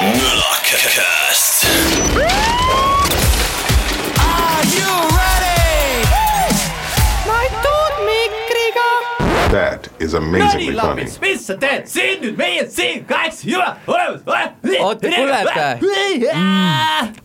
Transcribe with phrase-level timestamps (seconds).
[0.00, 1.93] Nullercast.
[10.04, 11.06] Is amazingly Nonii funny.
[11.24, 14.22] mis sa teed siin nüüd meie siin kaheksa jõle olemas,
[14.84, 15.66] Oota, kuulete?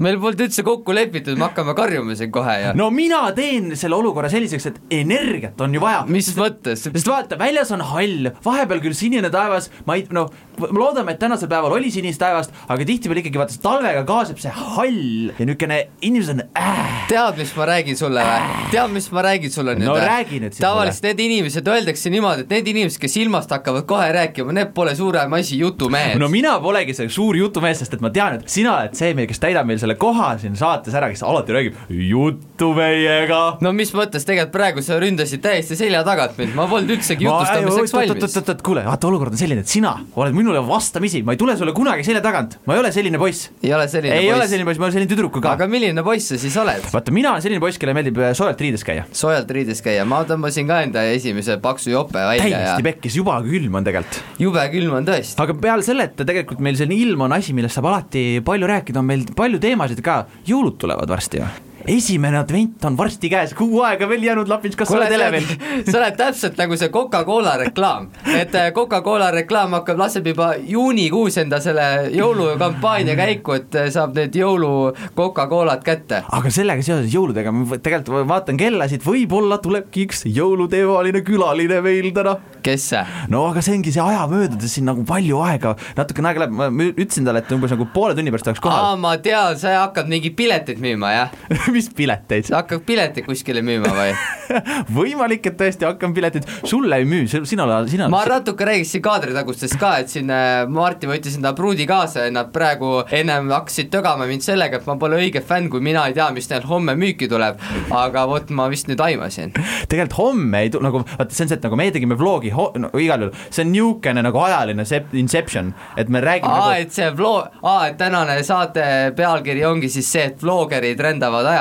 [0.04, 3.98] meil polnud üldse kokku lepitud, me hakkame karjuma siin kohe ja no mina teen selle
[4.00, 6.04] olukorra selliseks, et energiat on ju vaja.
[6.10, 6.86] mis mõttes?
[6.88, 11.50] sest vaata, väljas on hall, vahepeal küll sinine taevas, ma ei, noh, loodame, et tänasel
[11.52, 16.36] päeval oli sinist taevast, aga tihtipeale ikkagi vaata, talvega kaasneb see hall ja niisugune inimesed
[16.36, 18.68] on äh, tead, mis ma räägin sulle või?
[18.74, 20.52] tead, mis ma räägin sulle nüüd No või?
[20.60, 24.96] tavaliselt need inimesed öeldakse niimoodi, et need inimesed, kes ilmast hakkavad kohe rääkima, need pole
[24.98, 28.76] suurem asi, jutumehed no mina polegi see suur jutumees, sest et ma tean, et sina
[28.78, 31.80] oled see, kes täidab meil selle koha siin saates ära, kes alati räägib
[32.10, 33.42] juttu meiega.
[33.64, 37.94] no mis mõttes, tegelikult praegu sa ründasid täiesti selja tagant mind, ma polnud üldsegi jutustamiseks
[37.96, 38.24] valmis.
[38.26, 41.74] oot-oot-oot, kuule, vaata olukord on selline, et sina oled minule vastamisi, ma ei tule sulle
[41.78, 43.50] kunagi selja tagant, ma ei ole selline poiss.
[43.64, 44.54] ei ole selline ei ole poiss.
[44.54, 45.56] selline poiss, ma olen selline tüdruk ka.
[45.58, 46.90] aga milline poiss sa siis oled?
[46.94, 49.06] vaata, mina olen selline poiss, kellele meeldib äh, soojalt riides käia.
[49.12, 53.40] soojalt riides käia, ma tõmbasin ka enda esimese paksu jope välja ja täiesti pekkis, juba
[53.46, 54.20] külm on tegelikult.
[54.42, 55.40] jube külm on tõesti.
[55.44, 59.02] aga peale selle, et tegelikult meil selline ilm on asi, millest saab alati palju rääkida,
[59.02, 61.50] on meil palju teemasid ka, jõulud tulevad varsti ju.
[61.88, 65.46] Esimene advent on varsti käes, kuu aega veel jäänud, Lapins, kas sa oled elevil?
[65.88, 71.40] sa oled täpselt nagu see Coca-Cola reklaam, et äh, Coca-Cola reklaam hakkab, laseb juba juunikuus
[71.42, 74.72] enda selle jõulukampaania käiku, et äh, saab need jõulu
[75.18, 76.24] Coca-Colat kätte.
[76.40, 82.38] aga sellega seoses jõuludega ma tegelikult vaatan kellasid, võib-olla tulebki üks jõuluteemaline külaline meil täna.
[82.66, 83.04] kes see?
[83.32, 86.90] no aga see ongi see aja möödudes siin nagu palju aega, natukene aega läheb, ma
[86.92, 89.02] ütlesin talle, et umbes nagu poole tunni pärast oleks aa, kohal.
[89.02, 91.36] ma tean, sa hakkad mingeid pileteid müüma, jah?
[91.76, 92.50] mis pileteid?
[92.50, 94.14] sa hakkad pileteid kuskile müüma või?
[95.00, 99.78] võimalik, et tõesti hakkan pileteid, sulle ei müü, sina sina ma natuke räägiks siin kaadritagustest
[99.82, 104.28] ka, et siin äh, Martin võttis enda pruudi kaasa ja nad praegu ennem hakkasid tögama
[104.30, 107.30] mind sellega, et ma pole õige fänn, kui mina ei tea, mis neil homme müüki
[107.32, 107.60] tuleb.
[107.96, 109.54] aga vot ma vist nüüd aimasin.
[109.90, 112.92] tegelikult homme ei tule, nagu vaata, see on see, et nagu meie tegime vlogi, no
[113.00, 116.94] igal juhul see on niisugune nagu ajaline sep- inception, et me räägime aa, nagu et
[116.96, 118.86] see vlog, aa, et tänane saate
[119.18, 121.59] pealkiri ongi siis see, et vlogerid rändavad ajas.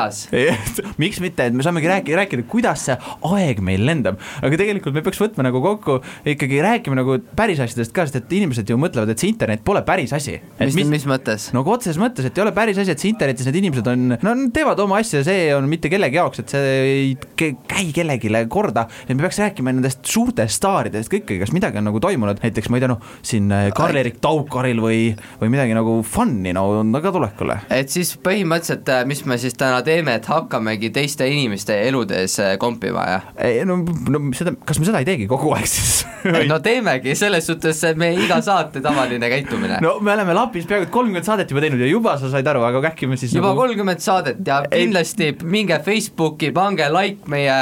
[1.03, 2.97] miks mitte, et me saamegi rääkida, rääkida, kuidas see
[3.28, 5.98] aeg meil lendab, aga tegelikult me peaks võtma nagu kokku
[6.28, 9.82] ikkagi rääkima nagu päris asjadest ka, sest et inimesed ju mõtlevad, et see internet pole
[9.86, 10.38] päris asi.
[10.60, 11.50] mis, mis, mis mõttes?
[11.56, 14.34] nagu otseses mõttes, et ei ole päris asi, et see internetis need inimesed on, no
[14.34, 18.32] nad teevad oma asja, see on mitte kellegi jaoks, et see ei kä- käi kellelegi
[18.50, 22.41] korda, et me peaks rääkima nendest suurtest staaridest ka ikkagi, kas midagi on nagu toimunud,
[22.44, 25.00] näiteks ma ei tea, noh, siin äh, Karl-Erik Taukaril või,
[25.41, 27.59] või midagi nagu fun'i no on ta ka tulekule.
[27.75, 33.06] et siis põhimõtteliselt, mis me siis täna teeme, et hakkamegi teiste inimeste eludes äh, kompima
[33.09, 33.81] ja ei no,
[34.12, 36.03] no seda, kas me seda ei teegi kogu aeg siis?
[36.50, 39.97] no teemegi, selles suhtes meie iga saate tavaline käitumine no,.
[40.04, 43.09] me oleme Lapis peaaegu kolmkümmend saadet juba teinud ja juba sa said aru, aga äkki
[43.10, 43.62] me siis juba nagu...
[43.62, 47.59] kolmkümmend saadet ja Ei- kindlasti minge Facebooki, pange like meie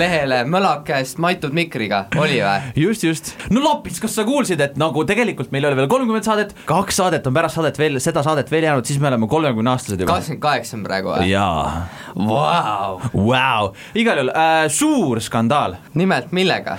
[0.00, 2.74] lehele Mölakest Maitud Mikriga, oli või?
[2.84, 3.32] just, just.
[3.50, 7.00] no Lapis, kas sa kuulsid, et nagu tegelikult meil ei ole veel kolmkümmend saadet, kaks
[7.02, 10.18] saadet on pärast saadet veel, seda saadet veel jäänud, siis me oleme kolmekümne aastased juba.
[10.18, 11.30] kakskümmend kaheksa on praegu või?
[11.30, 11.69] jaa,
[12.14, 15.76] Vau, vau, igal juhul äh, suur skandaal.
[15.94, 16.76] nimelt millega?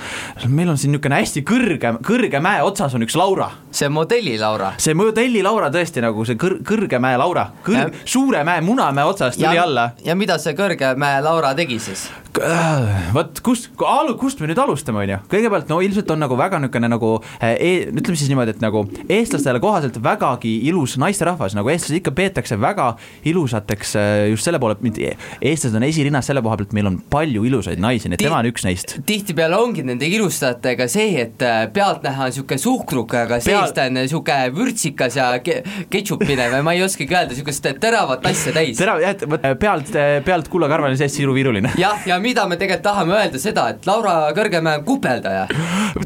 [0.48, 3.52] meil on siin niisugune hästi kõrge, kõrge mäe otsas on üks Laura.
[3.72, 4.74] see modelli Laura.
[4.78, 9.40] see modelli Laura tõesti nagu see kõr-, kõrge mäe Laura, Jah., suure mäe, Munamäe otsast
[9.40, 9.92] tuli alla.
[10.06, 12.10] ja mida see Kõrgemäe Laura tegi siis?
[13.12, 16.62] vot kust, alu-, kust me nüüd alustame, on ju, kõigepealt no ilmselt on nagu väga
[16.62, 21.72] niisugune nagu eh, e, ütleme siis niimoodi, et nagu eestlastele kohaselt vägagi ilus naisterahvas, nagu
[21.74, 22.94] eestlased ikka peetakse väga
[23.28, 27.44] ilusateks eh, just selle poole, mitte eestlased on esirinnas selle koha pealt, meil on palju
[27.48, 28.98] ilusaid naisi, nii et tema on üks neist.
[29.06, 33.88] tihtipeale ongi nende ilustajatega see, et äh, pealtnäha on niisugune suhkruke, aga Peal- sees ta
[33.90, 35.62] on niisugune vürtsikas ja ke-
[35.94, 38.78] ketšupine või ma ei oskagi öelda, niisugust teravat asja täis.
[38.80, 39.92] tere, jah, vot pealt,
[40.26, 41.74] pealt kullakarvane, seest siiruviiruline.
[41.82, 45.48] jah, ja mida me tegelikult tahame öelda seda, et Laura Kõrgemäe on kupeldaja.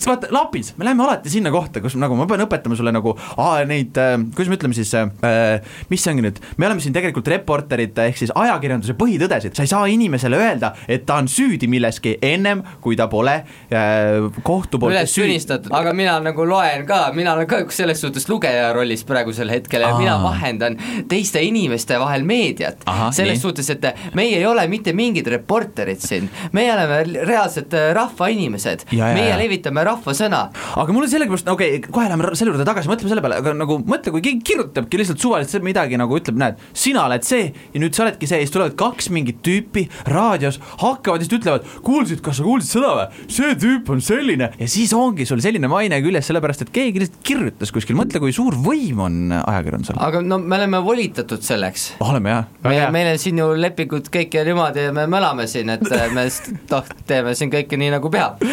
[0.06, 3.64] vaata Lapis, me läheme alati sinna kohta, kus nagu ma pean õpetama sulle nagu aa,
[3.68, 7.28] neid äh,, kuidas me ütleme siis äh,, mis see ongi nüüd, me oleme siin tegelikult
[7.32, 8.34] reporterid ehk siis
[8.66, 13.08] ajakirjanduse põhitõdesid, sa ei saa inimesele öelda, et ta on süüdi milleski ennem, kui ta
[13.12, 18.02] pole äh, kohtu poolt üles tunnistatud, aga mina nagu loen ka, mina olen ka selles
[18.02, 20.00] suhtes lugeja rollis praegusel hetkel ja Aa.
[20.02, 20.78] mina vahendan
[21.12, 22.86] teiste inimeste vahel meediat
[23.16, 23.44] selles nii.
[23.44, 23.86] suhtes, et
[24.18, 29.40] meie ei ole mitte mingid reporterid, siin, meie oleme reaalsed äh, rahvainimesed, meie ja.
[29.40, 30.46] levitame rahvasõna.
[30.82, 33.56] aga mul on sellepärast, okei okay,, kohe läheme selle juurde tagasi, mõtleme selle peale, aga
[33.58, 37.82] nagu mõtle, kui keegi kirjutabki lihtsalt suvaliselt midagi nagu ütleb, näed, sina oled see ja
[37.82, 41.68] nüüd sa oledki see ja siis tulevad kaks mingit tüüpi raadios, hakkavad ja siis ütlevad,
[41.86, 45.70] kuulsid, kas sa kuulsid seda või, see tüüp on selline ja siis ongi sul selline
[45.72, 50.00] maine küljes, sellepärast et keegi lihtsalt kirjutas kuskil, mõtle, kui suur võim on ajakirjandusel.
[50.08, 51.88] aga no me oleme volitatud selleks.
[52.06, 55.74] oleme jah, meil, meil on siin ju lepingud kõik ja niimoodi ja me mõleme siin,
[55.76, 56.28] et äh, me
[56.74, 58.44] noh, teeme siin kõike nii nagu peab.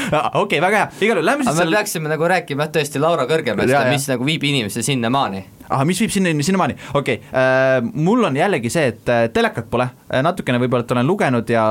[0.43, 3.03] okei, väga hea, igal juhul lähme aga siis me selle, peaksime nagu rääkima jah tõesti
[3.03, 5.45] Laura Kõrgemäest mis nagu viib inimese sinnamaani.
[5.73, 9.69] ahah, mis viib sinna, sinnamaani, okei okay, äh,, mul on jällegi see, et äh, telekat
[9.73, 9.89] pole,
[10.25, 11.65] natukene võib-olla, et olen lugenud ja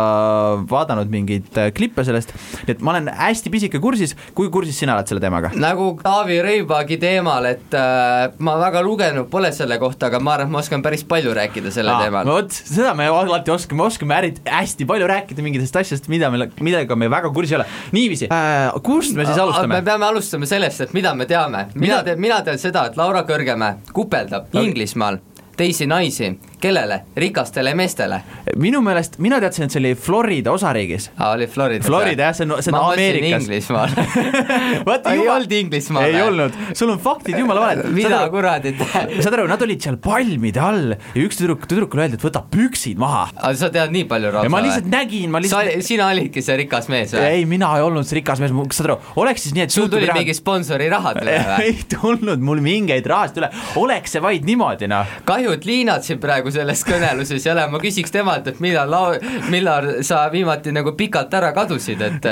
[0.70, 2.34] vaadanud mingeid äh, klippe sellest,
[2.66, 5.54] nii et ma olen hästi pisike kursis, kui kursis sina oled selle teemaga?
[5.62, 10.50] nagu Taavi Rõivagi teemal, et äh, ma väga lugenud pole selle kohta, aga ma arvan,
[10.50, 12.28] et ma oskan päris palju rääkida selle Aa, teemal.
[12.30, 16.50] vot seda me alati oskame, me oskame äri- hästi palju rääkida mingitest asjadest, mida me,
[16.62, 17.70] millega me väga kursis ei ole.
[17.96, 19.82] niiviisi äh,, kust me siis me alustame?
[19.86, 21.68] peame alustama sellest, et mida me teame.
[21.76, 24.56] mina tean, mina tean seda, et Laura Kõrgemäe kupeldab.
[24.56, 25.18] Inglismaal
[25.62, 26.32] teisi naisi,
[26.62, 28.22] kellele, rikastele meestele.
[28.62, 31.10] minu meelest, mina teadsin, et see oli Florida osariigis.
[31.18, 31.86] aa, oli Florida.
[31.86, 33.46] Florida jah, see on, see on Ameerikas.
[33.46, 33.96] Inglismaal
[34.90, 36.08] vaata ei olnud Inglismaal.
[36.10, 37.92] ei olnud, sul on faktid jumala valed.
[37.96, 38.82] mida kuradit.
[38.82, 43.02] saad aru, nad olid seal palmide all ja üks tüdruk, tüdrukule öeldi, et võta püksid
[43.02, 43.28] maha.
[43.36, 46.58] aga sa tead nii palju rauda ma lihtsalt nägin, ma sa lihtsalt, sina olidki see
[46.64, 47.26] rikas mees või?
[47.28, 50.08] ei, mina ei olnud see rikas mees, saad aru, oleks siis nii, et sul tuli
[50.08, 51.70] Youtube'i mingi sponsori rahad üle või?
[51.70, 55.18] ei tulnud mul mingeid rahasid üle, oleks see vaid niimoodi noh.
[55.30, 59.18] kahju, et Liinat siin praegu selles kõneluses ei ole, ma küsiks temalt, et millal lau-,
[59.52, 62.30] millal sa viimati nagu pikalt ära kadusid, et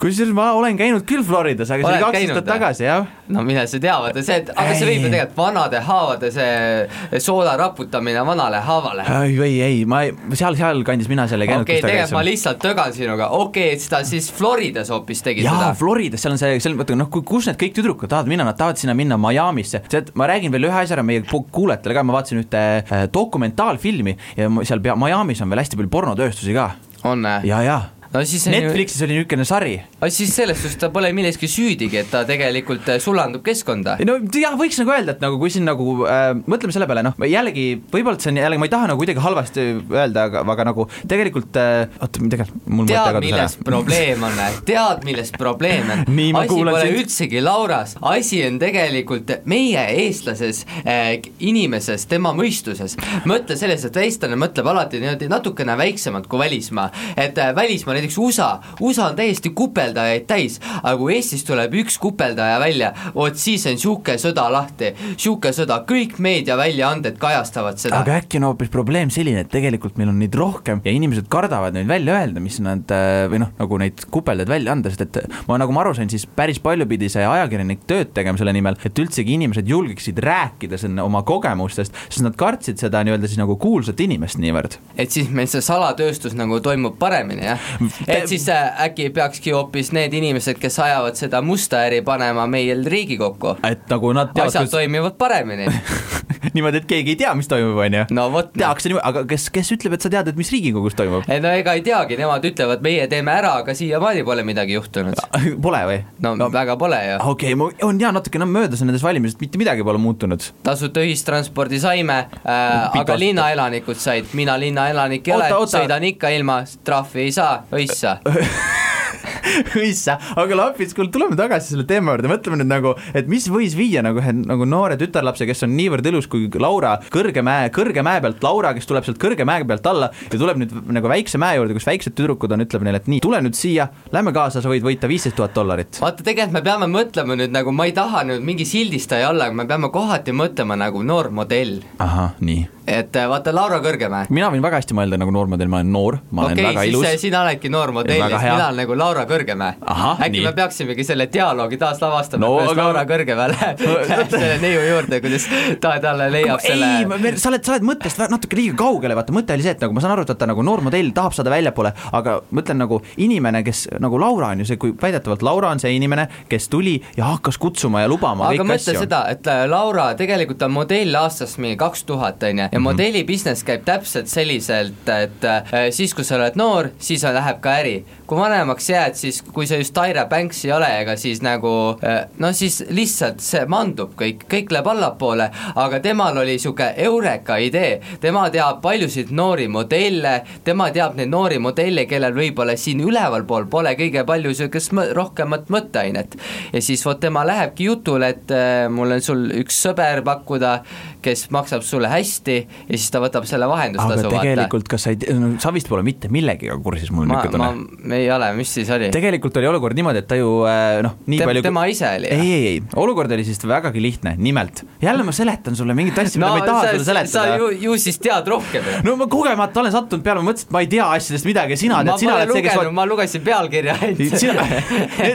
[0.00, 3.06] kusjuures ma olen käinud küll Floridas, aga see oli kaks aastat tagasi jah.
[3.34, 7.20] no mine sa tea, vaata see, et aga see võib ju tegelikult vanade haavade see
[7.24, 9.06] soola raputamine vanale haavale.
[9.24, 11.66] ei, ei, ei, ma ei, seal, sealkandis mina seal ei käinud.
[11.68, 15.56] okei, tegelikult ma lihtsalt tögan sinuga, okei okay,, et seda siis Floridas hoopis tegi jaa,
[15.56, 15.72] seda.
[15.78, 18.80] Floridas, seal on see, seal vaata noh, kus need kõik tüdrukud tahavad minna, nad tahavad
[18.80, 22.43] sinna minna Miami'sse, tead, ma räägin veel ühe asja ära meie kuulajatele ka, ma vaatasin
[22.44, 26.70] ühte äh, dokumentaalfilmi ja seal pea, Miami's on veel hästi palju pornotööstusi ka
[27.04, 27.50] on või?
[27.50, 27.78] ja, ja
[28.14, 29.74] no siis Netflixis oli niisugune sari.
[29.98, 33.96] aga siis selles suhtes ta pole milleski süüdigi, et ta tegelikult äh, sulandub keskkonda.
[34.06, 37.18] no jah, võiks nagu öelda, et nagu kui siin nagu äh, mõtleme selle peale, noh
[37.26, 40.86] jällegi võib-olla see on jällegi, ma ei taha nagu kuidagi halvasti öelda, aga, aga nagu
[41.10, 43.66] tegelikult äh, oota, tegelikult mul mõte tead, kadus milles ära.
[43.70, 44.38] probleem on,
[44.70, 46.04] tead, milles probleem on
[46.44, 47.00] asi pole sind.
[47.00, 52.94] üldsegi Lauras, asi on tegelikult meie eestlases äh, inimeses, tema mõistuses.
[53.26, 56.88] mõtle selles, et eestlane mõtleb alati niimoodi natukene väiksemalt kui välismaa,
[57.18, 61.96] et äh, välismaa näiteks USA, USA on täiesti kupeldajaid täis, aga kui Eestis tuleb üks
[62.00, 68.02] kupeldaja välja, vot siis on sihuke sõda lahti, sihuke sõda, kõik meediaväljaanded kajastavad seda.
[68.02, 71.76] aga äkki on hoopis probleem selline, et tegelikult meil on neid rohkem ja inimesed kardavad
[71.76, 75.20] neid välja öelda, mis nad äh, või noh, nagu neid kupeldaid välja anda, sest et
[75.48, 78.76] ma nagu ma aru sain, siis päris palju pidi see ajakirjanik tööd tegema selle nimel,
[78.84, 83.56] et üldsegi inimesed julgeksid rääkida sinna oma kogemustest, sest nad kartsid seda nii-öelda siis nagu
[83.60, 84.78] kuulsat inimest niivõrd.
[84.98, 87.70] et siis meil see salatööstus nagu toimub paremini, jah?
[88.06, 92.84] Et siis äh, äkki peakski hoopis need inimesed, kes ajavad seda musta äri, panema meil
[92.90, 93.56] Riigikokku.
[93.64, 95.68] et nagu nad asjad teavad, toimivad paremini.
[96.54, 98.04] niimoodi, et keegi ei tea, mis toimub, on ju.
[98.16, 101.26] no vot, tehakse niimoodi, aga kes, kes ütleb, et sa tead, et mis Riigikogus toimub?
[101.28, 105.18] no ega ei teagi, nemad ütlevad, meie teeme ära, aga siiamaani pole midagi juhtunud.
[105.64, 105.98] Pole või?
[106.24, 107.16] no, no väga pole ju.
[107.32, 110.44] okei okay,, on jaa, natukene on möödas nendest valimistest, mitte midagi pole muutunud.
[110.66, 117.26] tasuta ühistranspordi saime äh,, aga linnaelanikud said, mina linnaelanik ei ole, sõidan ikka ilma, trahvi
[117.26, 118.18] ei saa, õissa.
[119.82, 123.76] õissa, aga Lapis, kuule tuleme tagasi selle teema juurde, mõtleme nüüd nagu, et mis võis
[123.78, 128.04] viia nagu ühe nagu noore tütarlapse, kes on niivõrd ilus kui Laura kõrge mäe, kõrge
[128.06, 131.40] mäe pealt Laura, kes tuleb sealt kõrge mäe pealt alla ja tuleb nüüd nagu väikse
[131.40, 134.62] mäe juurde, kus väiksed tüdrukud on, ütleb neile, et nii, tule nüüd siia, lähme kaasa,
[134.64, 136.00] sa võid võita viisteist tuhat dollarit.
[136.02, 139.60] vaata, tegelikult me peame mõtlema nüüd nagu, ma ei taha nüüd mingi sildistaja olla, aga
[139.62, 141.80] me peame kohati mõtlema nagu noor modell.
[142.02, 142.66] ahah, nii.
[142.86, 144.30] et äh, vaata, Laura Kõrgemäe.
[144.34, 146.92] mina võin väga hästi mõelda nagu noormodell, ma olen noor, ma olen okei väga okay,,
[146.92, 147.26] ilus siis.
[147.28, 148.56] sina oledki noor modell ja Väga siis hea.
[148.56, 149.76] mina olen nagu Laura Kõrgemäe.
[149.84, 150.44] Äkki nii.
[150.46, 152.82] me peaksimegi selle dialoogi taas lavastama No, kuidas aga-.
[152.82, 155.48] Laura Kõrgemäe läheb selle neiu juurde, kuidas
[155.82, 159.56] ta talle leiab selle ei, sa oled, sa oled mõttest natuke liiga kaugele, vaata mõte
[159.56, 161.92] oli see, et nagu ma saan aru, et vaata nagu noor modell tahab saada väljapoole,
[162.16, 165.82] aga ma ütlen nagu inimene, kes nagu Laura on ju see, kui väidetavalt Laura on
[165.82, 169.04] see inimene, kes tuli ja hakkas kutsuma ja lubama aga mõtle asju.
[169.04, 173.24] seda, et äh, Laura tegelikult on modell aastast mingi kaks tuhat, on ju, ja modelli
[173.28, 177.96] business käib täpselt selliselt, et äh, siis, kui sa oled noor, siis läheb ka äri.
[178.26, 181.72] kui vanemaks jääd, siis kui sa just Tyra Banks ei ole, ega siis nagu
[182.04, 185.48] äh, no siis lihtsalt see mandub kõik, kõik läheb allapoole,
[185.80, 191.58] aga temal oli niisugune eureka idee, tema teab paljusid noori modelle, tema teab neid noori
[191.62, 196.38] modelle, kellel võib-olla siin ülevalpool pole kõige palju niisugust rohkemat mõtteainet.
[196.72, 200.78] ja siis vot tema lähebki jutule, et äh, mul on sul üks sõber pakkuda,
[201.24, 204.42] kes maksab sulle hästi ja siis ta võtab selle aga vahendustasu, vaata.
[204.44, 208.18] tegelikult, kas sa ei, no sa vist pole mitte millegagi kursis, mul on niisugune tunne.
[208.18, 209.10] ei ole, mis siis oli?
[209.14, 212.30] tegelikult oli olukord niimoodi, et ta ju äh, noh, nii Tem- palju tema ise oli,
[212.34, 216.40] ei, ei, ei, olukord oli siis vägagi lihtne, nimelt jälle ma seletan sulle mingit asja,
[216.42, 218.96] mida ma ei taha sulle sa seletada ju, ju siis tead rohkem ju.
[219.08, 222.00] no ma kogemata olen sattunud peale, ma mõtlesin, et ma ei tea asjadest midagi, sina
[222.00, 224.66] ma tead, sina oled see, kes lugenud, ma lugesin pealkirja ainult sina,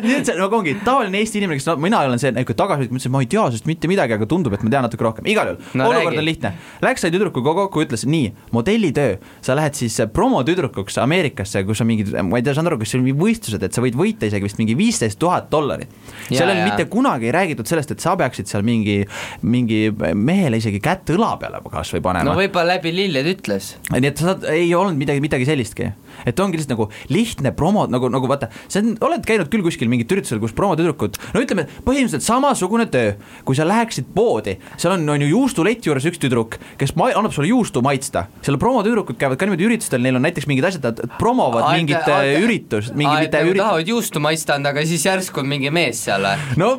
[0.05, 3.13] nüüd see nagu ongi tavaline Eesti inimene, kes no, mina olen see nagu tagasi, mõtlesin,
[3.15, 5.57] ma ei tea sellest mitte midagi, aga tundub, et ma tean natuke rohkem, igal juhul
[5.79, 6.19] No no, olukord räägi.
[6.19, 6.51] on lihtne.
[6.81, 12.11] Läks sai tüdrukuga kokku, ütles nii, modellitöö, sa lähed siis promotüdrukuks Ameerikasse, kus on mingid,
[12.25, 14.49] ma ei tea, saan aru, kas seal on mingi võistlused, et sa võid võita isegi
[14.49, 15.91] vist mingi viisteist tuhat dollarit.
[16.27, 16.67] Seal on ja.
[16.67, 19.01] mitte kunagi ei räägitud sellest, et sa peaksid seal mingi,
[19.45, 23.73] mingi mehele isegi kätt õla peale kas või panema no võib-olla läbi lilled ütles.
[23.93, 25.91] nii et sa saad, ei olnud midagi, midagi sellistki.
[26.27, 30.11] et ongi lihtsalt nagu lihtne promo nagu, nagu vaata, sa oled käinud küll kuskil mingit
[30.13, 33.13] üritusel, kus promotüdrukud, no ütleme, põhimõtteliselt samasugune töö,
[33.47, 37.35] kui sa läheksid poodi, seal on, on ju juustuleti juures üks tüdruk, kes ma, annab
[37.35, 38.27] sulle juustu maitsta.
[38.45, 42.09] seal promotüdrukud käivad ka niimoodi üritustel, neil on näiteks mingid asjad, nad promovad mingit
[42.43, 43.63] üritust, mingi aa, et mitte nagu üritust.
[43.65, 46.47] tahavad juustu maitsta anda, aga siis järsku on mingi mees seal või?
[46.59, 46.71] no,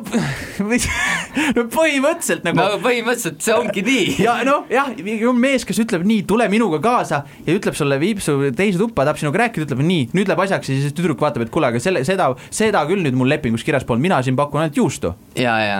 [1.57, 4.07] no põhimõtteliselt nagu no põhimõtteliselt see ongi nii.
[4.25, 4.91] ja noh, jah,
[5.29, 9.05] on mees, kes ütleb nii, tule minuga kaasa ja ütleb sulle, viib su teise tuppa,
[9.07, 11.81] tahab sinuga rääkida, ütleb nii, nüüd läheb asjaks ja siis tüdruk vaatab, et kuule, aga
[11.83, 15.13] selle, seda, seda küll nüüd mul lepingus kirjas polnud, mina siin pakun ainult juustu.
[15.37, 15.79] ja, ja.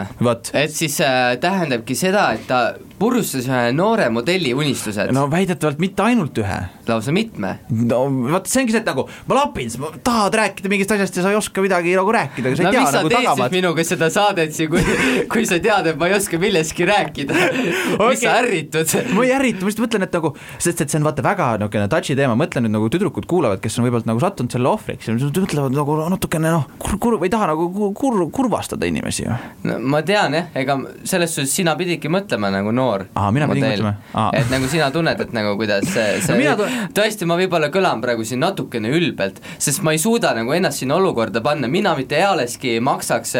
[0.53, 2.62] et siis äh, tähendabki seda, et ta
[3.01, 6.60] purustas ühe noore modelli unistused no., no väidetavalt mitte ainult ühe.
[6.91, 7.53] Lausa mitme.
[7.69, 11.25] no vot, see ongi see, et nagu ma lapin, sa tahad rääkida mingist asjast ja
[11.25, 13.55] sa ei oska midagi nagu rääkida, aga sa no ei tea mis sa nagu tagamaad.
[13.55, 14.83] minuga seda saadet siin, kui,
[15.31, 18.10] kui sa tead, et ma ei oska millestki rääkida okay.?
[18.12, 18.95] mis sa ärritud?
[19.15, 21.88] ma ei ärrita, ma lihtsalt mõtlen, et nagu, sest et see on vaata väga niisugune
[21.91, 25.15] touchy teema, mõtlen nüüd nagu tüdrukud kuulavad, kes on võib-olla nagu sattunud selle ohvriks ja
[25.15, 29.38] ütlevad nagu natukene noh, kur-, kur-, ei taha nagu kur- kur-, kurvastada inimesi ju.
[29.67, 33.67] no ma tean jah, ega selles suhtes sina pididki mõtlema nagu noor Aa, mina pidin
[33.67, 33.93] mõtlema.
[34.38, 37.38] Et nagu sina tunned, et nagu kuidas see, No see mina no, tun- tõesti, ma
[37.39, 41.69] võib-olla kõlan praegu siin natukene ülbelt, sest ma ei suuda nagu ennast sinna olukorda panna,
[41.71, 43.35] mina mitte ealeski maksaks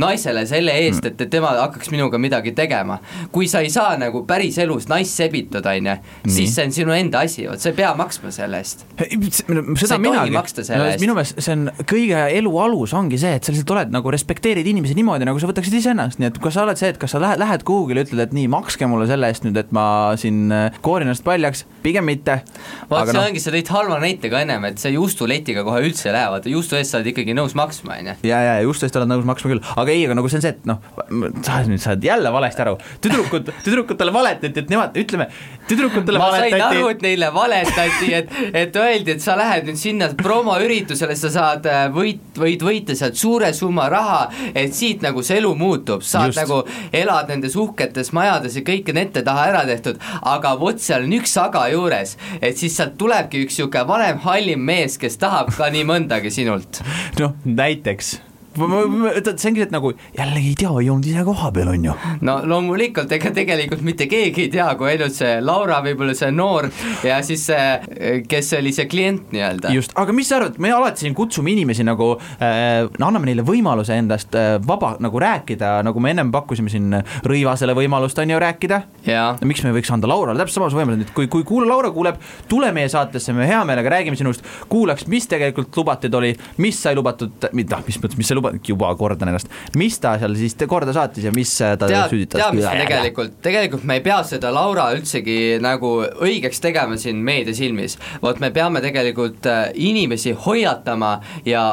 [0.00, 2.98] naisele selle eest, et, et tema hakkaks minuga midagi tegema.
[3.32, 5.96] kui sa ei saa nagu päriselus naist sebitada, on ju,
[6.38, 8.86] siis see on sinu enda asi, vot sa ei pea maksma selle eest.
[8.96, 10.34] seda ei minagi.
[11.02, 14.66] minu meelest see on kõige elu alus ongi see, et sa lihtsalt oled nagu respekteerid
[14.66, 17.20] inimesi niimoodi, nagu sa võtaksid iseennast, nii et kas sa oled see, et kas sa
[17.22, 19.86] lähed, lähed kuhugile, ütled, et nii, makske mulle selle eest nüüd, et ma
[20.20, 22.40] siin äh, koorin ennast paljaks, pigem mitte.
[22.90, 26.10] Aga see noh, ongi, sa tõid halva näite ka ennem, et see juustuletiga kohe üldse
[26.10, 28.16] ei lähe, vaata juustu eest sa oled ikkagi nõus maksma, on ju.
[28.30, 30.54] ja, ja just eest oled nõus maksma küll, aga ei, aga nagu see on see,
[30.54, 30.82] et noh,
[31.46, 35.28] sa nüüd saad jälle valesti aru, tüdrukud, tüdrukutele valetati, et nemad, ütleme,
[35.70, 39.80] tüdrukutele ma sain aru, valetati et neile valetati, et, et öeldi, et sa lähed nüüd
[39.80, 44.20] sinna promoüritusele, sa saad äh, võit, võid võita sealt suure summa raha,
[44.54, 46.26] et siit nagu see elu muutub, saad.
[46.26, 46.40] Just.
[46.42, 46.62] nagu,
[46.96, 51.14] elad nendes uhketes majades ja kõik on ette taha ära tehtud, aga vot seal on
[51.16, 55.70] üks aga juures, et siis sealt tulebki üks niisugune vanem hallim mees, kes tahab ka
[55.72, 56.82] nii mõndagi sinult.
[57.22, 58.16] noh, näiteks
[58.56, 61.96] see, et nagu jällegi ei tea, ei olnud ise kohapeal, on ju
[62.26, 66.70] no loomulikult, ega tegelikult mitte keegi ei tea, kui ainult see Laura, võib-olla see noor
[67.06, 69.72] ja siis see, kes oli see klient nii-öelda.
[69.76, 73.96] just, aga mis sa arvad, me alati siin kutsume inimesi nagu äh,, anname neile võimaluse
[73.96, 78.82] endast äh, vaba nagu rääkida, nagu me ennem pakkusime siin Rõivasele võimalust on ju rääkida.
[79.06, 81.90] jaa miks me ei võiks anda Laurale täpselt samasuguse võimaluse, et kui, kui kuula, Laura
[81.94, 82.18] kuuleb,
[82.50, 86.32] tule meie saatesse, me hea meelega räägime sinust, kuulaks, mis tegelikult lubatud oli,
[86.62, 90.36] mis sai lubatud, noh, mis mõttes, mis sai lubatud, juba kordan ennast, mis ta seal
[90.38, 92.40] siis korda saatis ja mis äh, ta tead, süüditas.
[92.40, 97.56] tead, mis tegelikult, tegelikult me ei pea seda Laura üldsegi nagu õigeks tegema siin meedia
[97.56, 101.16] silmis, vot me peame tegelikult äh, inimesi hoiatama
[101.48, 101.66] ja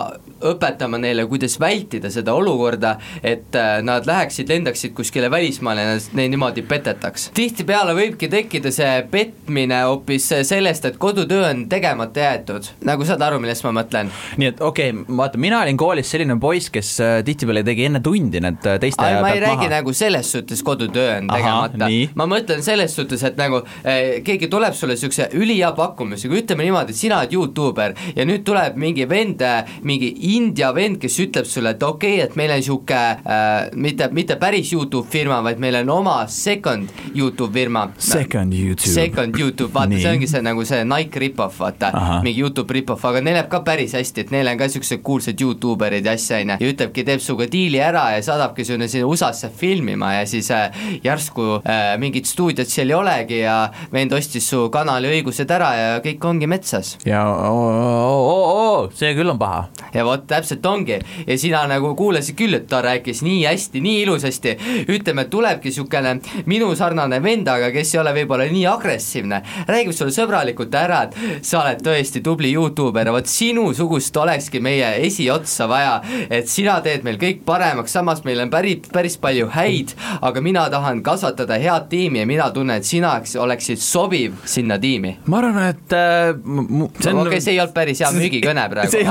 [0.52, 6.34] õpetama neile, kuidas vältida seda olukorda, et äh, nad läheksid, lendaksid kuskile välismaale ja neid
[6.34, 7.30] niimoodi petetaks.
[7.34, 13.42] tihtipeale võibki tekkida see petmine hoopis sellest, et kodutöö on tegemata jäetud, nagu saad aru,
[13.44, 17.16] millest ma mõtlen nii et okei okay,, vaata, mina olin koolis selline poiss, kes äh,
[17.26, 19.74] tihtipeale tegi enne tundi need äh, teiste ei, ma ei räägi maha.
[19.78, 24.76] nagu selles suhtes kodutöö on tegemata ma mõtlen selles suhtes, et nagu eh, keegi tuleb
[24.78, 29.44] sulle niisuguse ülihea pakkumisega, ütleme niimoodi, sina oled Youtuber ja nüüd tuleb mingi vend,
[29.86, 34.10] mingi India vend, kes ütleb sulle, et okei okay,, et meil on niisugune äh, mitte,
[34.16, 37.88] mitte päris Youtube firma, vaid meil on oma second Youtube firma.
[37.98, 38.94] Second YouTube.
[38.94, 41.92] Second Youtube, vaata, see ongi see nagu see Nike rip-off, vaata,
[42.26, 45.42] mingi Youtube rip-off, aga neil läheb ka päris hästi, et neil on ka niisugused kuulsad
[45.42, 48.88] Youtube erid ja asja, on ju, ja ütlebki, teeb sinuga diili ära ja saadabki sinna
[48.92, 53.58] sinna USA-sse filmima ja siis äh, järsku äh, mingit stuudiot seal ei olegi ja
[53.94, 56.96] vend ostis su kanali õigused ära ja kõik ongi metsas.
[57.06, 59.66] ja oo, oo, oo, see küll on paha.
[59.94, 61.00] ja vot täpselt ongi.
[61.28, 64.56] Ja sina nagu kuulasid küll, et ta rääkis nii hästi, nii ilusasti,
[64.94, 66.18] ütleme, tulebki niisugune
[66.50, 71.64] minusarnane vend, aga kes ei ole võib-olla nii agressiivne, räägib sulle sõbralikult ära, et sa
[71.64, 73.12] oled tõesti tubli Youtuber.
[73.14, 75.98] Vot sinusugust olekski meie esiotsa vaja,
[76.30, 80.66] et sina teed meil kõik paremaks, samas meil on päris, päris palju häid, aga mina
[80.74, 85.18] tahan kasvatada head tiimi ja mina tunnen, et sina oleksid sobiv sinna tiimi.
[85.28, 86.34] ma arvan, et äh,
[87.00, 88.94] see on okei okay,, see ei olnud päris hea müügikõne praegu.
[88.94, 89.04] see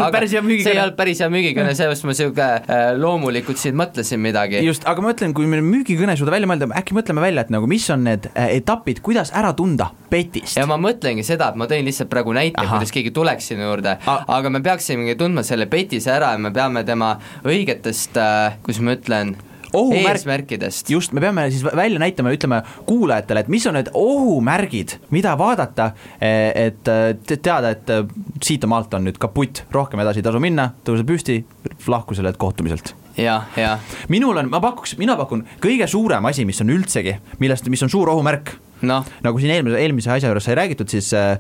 [0.73, 4.61] ei olnud olnud päris hea müügikõne, seepärast ma sihuke äh, loomulikult siin mõtlesin midagi.
[4.65, 7.69] just, aga ma ütlen, kui me müügikõne suuda välja mõelda, äkki mõtleme välja, et nagu
[7.71, 10.57] mis on need äh, etapid, kuidas ära tunda petist.
[10.59, 13.97] ja ma mõtlengi seda, et ma tõin lihtsalt praegu näite, kuidas keegi tuleks sinu juurde,
[14.07, 17.15] aga me peaksimegi tundma selle petise ära ja me peame tema
[17.49, 19.37] õigetest äh,, kuidas ma ütlen,
[19.75, 20.91] eesmärkidest.
[20.91, 25.93] just, me peame siis välja näitama, ütleme kuulajatele, et mis on need ohumärgid, mida vaadata,
[26.21, 26.91] et
[27.35, 27.95] teada, et
[28.43, 31.43] siit maalt on nüüd kaputt, rohkem edasi ei tasu minna, tõuse püsti,
[31.87, 33.81] lahku sellelt kohtumiselt jah, jah.
[34.09, 37.93] minul on, ma pakuks, mina pakun kõige suurem asi, mis on üldsegi, millest, mis on
[37.93, 38.55] suur ohumärk
[38.89, 39.03] no..
[39.25, 41.39] nagu siin eelmise, eelmise asja juures sai räägitud, siis äh,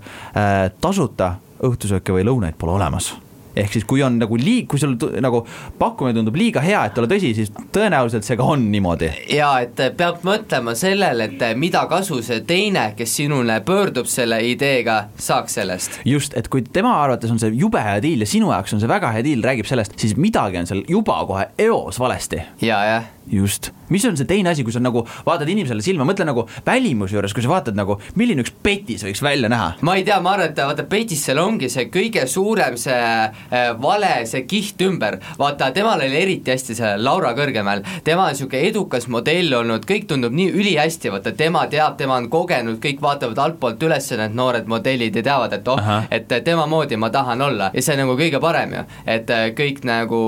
[0.80, 3.12] tasuta õhtusööke või lõunaid pole olemas
[3.56, 5.42] ehk siis, kui on nagu liig-, kui sul nagu
[5.78, 9.11] pakkumine tundub liiga hea, et olla tõsi, siis tõenäoliselt see ka on niimoodi.
[9.37, 14.99] ja et peab mõtlema sellele, et mida kasu see teine, kes sinule pöördub selle ideega,
[15.16, 16.00] saaks sellest.
[16.09, 18.90] just, et kui tema arvates on see jube hea diil ja sinu jaoks on see
[18.90, 22.42] väga hea diil, räägib sellest, siis midagi on seal juba kohe eos valesti.
[22.62, 26.26] ja, jah just, mis on see teine asi, kui sa nagu vaatad inimesele silma, mõtle
[26.26, 29.72] nagu välimuse juures, kui sa vaatad nagu, milline üks petis võiks välja näha.
[29.86, 33.70] ma ei tea, ma arvan, et vaata petis seal ongi see kõige suurem see äh,
[33.82, 38.62] vale, see kiht ümber, vaata temal oli eriti hästi see Laura Kõrgemäel, tema on niisugune
[38.68, 43.38] edukas modell olnud, kõik tundub nii ülihästi, vaata tema teab, tema on kogenud, kõik vaatavad
[43.46, 47.70] altpoolt üles, need noored modellid ja teavad, et oh, et tema moodi ma tahan olla.
[47.74, 50.22] Ja see on nagu kõige parem ju, et äh, kõik nagu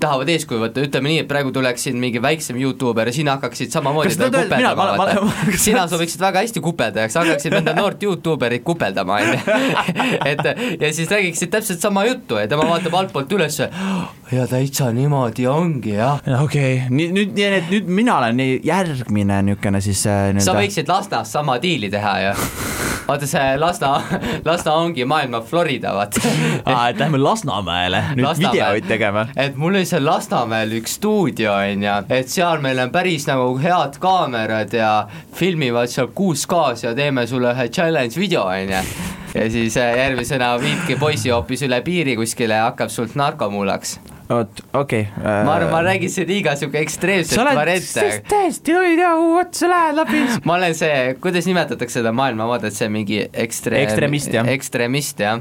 [0.00, 3.36] tahavad eeskuju võtta, ütleme nii, et praegu tuleks siin mingi väike väiksem Youtuber ja sina
[3.36, 5.56] hakkaksid samamoodi teda kupeldama, vaata.
[5.58, 9.38] sina sobiksid väga hästi kupeldajaks, hakkaksid nende noort Youtuberit kupeldama, on ju.
[10.30, 10.44] et
[10.80, 15.96] ja siis räägiksid täpselt sama juttu ja tema vaatab altpoolt üles ja täitsa niimoodi ongi
[15.96, 16.20] jah.
[16.42, 21.32] okei okay., nüüd, nüüd, nüüd, nüüd mina olen järgmine niisugune siis äh, sa võiksid Lasnas
[21.38, 22.36] sama diili teha ju
[23.06, 23.90] vaata see Lasna,
[24.44, 26.20] Lasna ongi maailma Florida, vaata
[26.64, 28.54] aa, et lähme Lasnamäele nüüd Lasnamäel.
[28.54, 29.26] videoid tegema.
[29.36, 33.54] et mul oli seal Lasnamäel üks stuudio, on ju, et seal meil on päris nagu
[33.62, 34.90] head kaamerad ja
[35.36, 38.82] filmivad seal 6K-s ja teeme sulle ühe challenge video, on ju.
[39.36, 44.62] ja siis äh, järgmisena viibki poisi hoopis üle piiri kuskile ja hakkab sult narkomuulaks oot,
[44.72, 45.44] okei okay, äh....
[45.46, 48.06] ma arvan, ma räägin siin liiga sihuke ekstreemset variante.
[48.28, 50.22] täiesti ei tea, kuhu otsa sa lähed läbi.
[50.48, 53.78] ma olen see, kuidas nimetatakse seda maailmavaadet, see mingi ekstre-.
[53.84, 54.48] ekstremist, jah.
[54.50, 55.38] ekstremist, jah.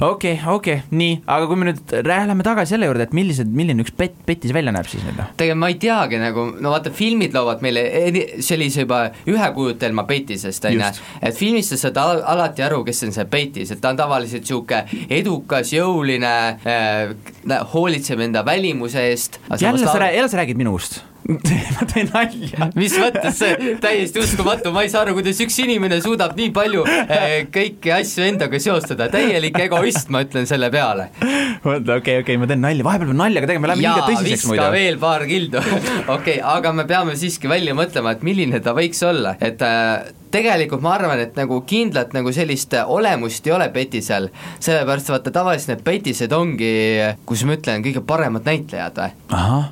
[0.00, 3.52] okei okay,, okei okay,, nii, aga kui me nüüd läheme tagasi selle juurde, et millised,
[3.60, 5.22] milline üks pet-, petis välja näeb siis nüüd?
[5.36, 7.86] tegelikult ma ei teagi nagu, no vaata, filmid loovad meile
[8.44, 13.06] sellise juba ühe kujutelma petisest, on ju, et filmis sa saad al alati aru, kes
[13.08, 16.34] on see petis, et ta on tavaliselt niisugune edukas, jõuline
[16.66, 19.40] äh,, hoolitseb enda välimuse eest.
[19.60, 21.02] jälle sa, jälle sa räägid minust
[21.76, 22.68] ma teen nalja.
[22.78, 26.84] mis mõttes see, täiesti uskumatu, ma ei saa aru, kuidas üks inimene suudab nii palju
[26.86, 31.08] äh, kõiki asju endaga seostada, täielik egoist, ma ütlen selle peale.
[31.64, 34.68] oota, okei, okei, ma teen nalja, vahepeal peab naljaga tegema, me läheme liiga tõsiseks muidu.
[34.76, 39.02] veel paar kildu okei okay,, aga me peame siiski välja mõtlema, et milline ta võiks
[39.08, 44.28] olla, et äh, tegelikult ma arvan, et nagu kindlat nagu sellist olemust ei ole petisel,
[44.62, 46.72] sellepärast vaata tavaliselt need petised ongi,
[47.28, 49.14] kuidas ma ütlen, kõige paremad näitlejad või.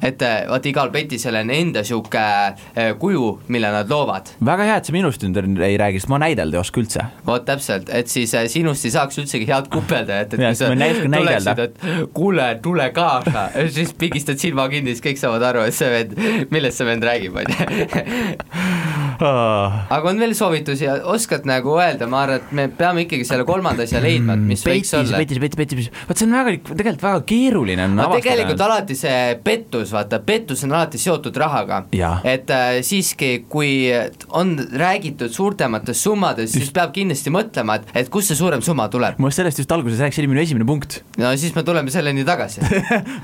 [0.05, 4.35] et äh, vaata igal petisel on enda niisugune äh, kuju, mille nad loovad.
[4.45, 7.07] väga hea, et sa minust nüüd ei räägi, sest ma näidelda ei oska üldse.
[7.27, 11.65] vot täpselt, et siis äh, sinust ei saaks üldsegi head kupeldajat, et kui sa tuleksid,
[11.69, 16.17] et kuule, tule kaasa siis pigistad silma kinni, siis kõik saavad aru, et see vend,
[16.55, 19.03] millest see vend räägib, on ju.
[19.21, 23.47] aga on veel soovitusi ja oskad nagu öelda, ma arvan, et me peame ikkagi selle
[23.49, 25.21] kolmanda asja leidma, et mis võiks petis, olla.
[25.23, 29.37] petis, petis, petis, vot see on väga, tegelikult väga keeruline on no tegelikult alati see
[29.45, 31.83] pettus, vaata, pettus on alati seotud rahaga.
[32.25, 33.89] Et äh, siiski, kui
[34.35, 39.19] on räägitud suurtematest summadest, siis peab kindlasti mõtlema, et, et kust see suurem summa tuleb.
[39.21, 42.25] ma sellest just alguses rääkisin, see oli minu esimene punkt no siis me tuleme selleni
[42.27, 42.63] tagasi.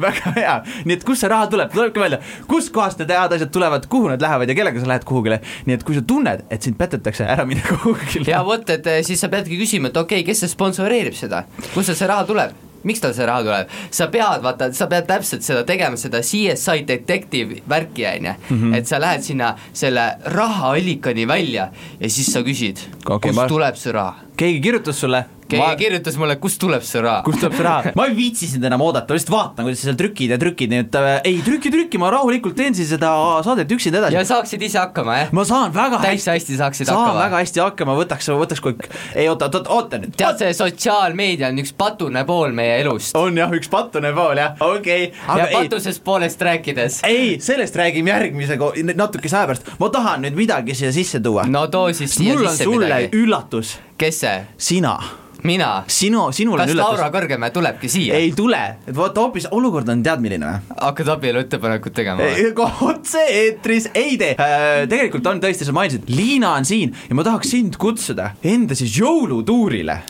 [0.04, 3.86] väga hea, nii et kust see raha tuleb, tulebki välja, kuskohast need head asjad tulevad,
[3.90, 5.40] kuhu nad lähevad ja kellega sa lähed kuhugile.
[5.66, 8.26] nii et kui sa tunned, et sind petetakse, ära mine kuhugile.
[8.30, 11.44] ja vot, et eh, siis sa peadki küsima, et okei okay,, kes see sponsoreerib seda,
[11.74, 15.44] kust see raha tuleb miks tal see raha tuleb, sa pead, vaata, sa pead täpselt
[15.44, 18.72] seda tegema, seda CSI detective värki, on Mhm.
[18.72, 21.68] ju, et sa lähed sinna selle rahaallikani välja
[22.00, 23.46] ja siis sa küsid okay,, kust ma...
[23.48, 24.14] tuleb see raha.
[24.36, 25.24] keegi kirjutas sulle.
[25.50, 25.74] Keegi ma...
[25.78, 27.24] kirjutas mulle, kust tuleb see raha.
[27.26, 29.90] kust tuleb see raha, ma ei viitsi sind enam oodata, ma lihtsalt vaatan, kuidas sa
[29.90, 33.12] seal trükid ja trükid, nii et äh, ei trüki, trüki, ma rahulikult teen siis seda
[33.46, 34.24] saadet üksinda edasi ja.
[34.28, 35.34] saaksid ise hakkama, jah?
[35.36, 37.42] ma saan väga täitsa hästi, hästi saaksid saan hakkama väga.
[37.44, 40.14] hästi hakkama, võtaks, võtaks kõik, ei oota, oota, oota nüüd.
[40.18, 43.16] tead, see sotsiaalmeedia on üks patune pool meie elust.
[43.18, 47.00] on jah, üks patune pool jah, okei okay., ja ei, patusest poolest rääkides.
[47.08, 51.46] ei, sellest räägime järgmise ko-, natukese aja pärast, ma tahan nüüd midagi siia sisse tuua.
[51.50, 53.10] no too siis siia mul on sulle midagi.
[53.16, 54.38] üllatus, kes see?
[54.70, 54.98] sina,
[55.44, 55.70] mina?
[55.86, 57.10] sinu, sinul on kas üllatus Laura.
[57.14, 58.18] Kõrgemäe tulebki siia?
[58.18, 60.76] ei tule, et vaata hoopis olukord on tead milline või?
[60.80, 62.50] hakkad abielu ettepanekut tegema või?
[62.90, 67.52] otse-eetris ei tee äh,, tegelikult on tõesti, sa mainisid, Liina on siin ja ma tahaks
[67.54, 70.00] sind kutsuda enda siis jõulutuurile.